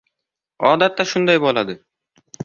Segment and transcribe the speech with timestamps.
[0.69, 1.75] Odatda shunday bo'ladi